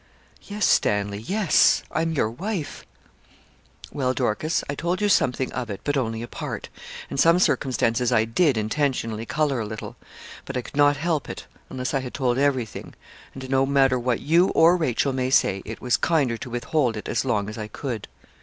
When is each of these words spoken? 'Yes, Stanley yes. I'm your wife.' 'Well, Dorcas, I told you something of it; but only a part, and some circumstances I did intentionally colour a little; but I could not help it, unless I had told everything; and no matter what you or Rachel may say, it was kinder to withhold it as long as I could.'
'Yes, 0.41 0.65
Stanley 0.65 1.19
yes. 1.19 1.83
I'm 1.91 2.13
your 2.13 2.31
wife.' 2.31 2.87
'Well, 3.91 4.15
Dorcas, 4.15 4.63
I 4.67 4.73
told 4.73 4.99
you 4.99 5.07
something 5.07 5.51
of 5.53 5.69
it; 5.69 5.81
but 5.83 5.95
only 5.95 6.23
a 6.23 6.27
part, 6.27 6.69
and 7.11 7.19
some 7.19 7.37
circumstances 7.37 8.11
I 8.11 8.25
did 8.25 8.57
intentionally 8.57 9.27
colour 9.27 9.59
a 9.59 9.65
little; 9.67 9.95
but 10.45 10.57
I 10.57 10.63
could 10.63 10.75
not 10.75 10.97
help 10.97 11.29
it, 11.29 11.45
unless 11.69 11.93
I 11.93 11.99
had 11.99 12.15
told 12.15 12.39
everything; 12.39 12.95
and 13.35 13.47
no 13.47 13.67
matter 13.67 13.99
what 13.99 14.21
you 14.21 14.47
or 14.55 14.75
Rachel 14.75 15.13
may 15.13 15.29
say, 15.29 15.61
it 15.65 15.81
was 15.81 15.97
kinder 15.97 16.35
to 16.35 16.49
withhold 16.49 16.97
it 16.97 17.07
as 17.07 17.23
long 17.23 17.47
as 17.47 17.59
I 17.59 17.67
could.' 17.67 18.07